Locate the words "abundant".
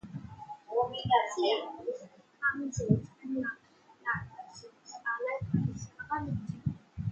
6.03-6.53